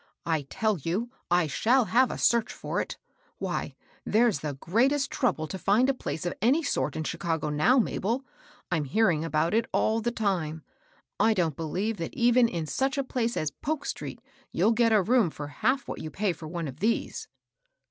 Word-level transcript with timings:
''"I 0.35 0.47
tell 0.49 0.79
you 0.79 1.11
I 1.29 1.45
shall 1.45 1.85
have 1.85 2.09
a 2.09 2.17
search 2.17 2.51
for 2.51 2.81
it 2.81 2.97
I 2.99 3.13
Why, 3.37 3.75
there's 4.03 4.39
the 4.39 4.55
greatest 4.55 5.11
trouble 5.11 5.45
to 5.45 5.59
find 5.59 5.91
a 5.91 5.93
place 5.93 6.25
of 6.25 6.33
any 6.41 6.63
sort 6.63 6.95
in 6.95 7.03
Chicago 7.03 7.49
now, 7.49 7.77
Mabel; 7.77 8.25
I'm 8.71 8.85
hearing 8.85 9.23
about 9.23 9.53
it 9.53 9.67
all 9.71 10.01
the 10.01 10.09
time. 10.09 10.63
I 11.19 11.35
don't 11.35 11.55
believe 11.55 11.97
that 11.97 12.15
even 12.15 12.49
m 12.49 12.65
soch 12.65 12.97
a 12.97 13.03
place 13.03 13.37
as 13.37 13.51
Folk 13.61 13.85
street 13.85 14.19
you'll 14.51 14.71
get 14.71 14.91
a 14.91 15.03
room 15.03 15.29
for 15.29 15.49
half 15.49 15.87
what 15.87 16.01
you 16.01 16.09
pay 16.09 16.33
for 16.33 16.47
one 16.47 16.67
of 16.67 16.79
these." 16.79 17.27